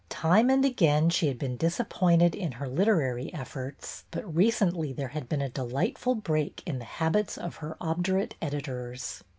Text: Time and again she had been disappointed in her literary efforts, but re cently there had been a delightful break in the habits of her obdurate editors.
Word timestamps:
Time 0.09 0.49
and 0.49 0.65
again 0.65 1.11
she 1.11 1.27
had 1.27 1.37
been 1.37 1.57
disappointed 1.57 2.33
in 2.33 2.53
her 2.53 2.67
literary 2.67 3.31
efforts, 3.35 4.03
but 4.09 4.35
re 4.35 4.49
cently 4.49 4.95
there 4.95 5.09
had 5.09 5.29
been 5.29 5.43
a 5.43 5.47
delightful 5.49 6.15
break 6.15 6.63
in 6.65 6.79
the 6.79 6.85
habits 6.85 7.37
of 7.37 7.57
her 7.57 7.77
obdurate 7.79 8.33
editors. 8.41 9.23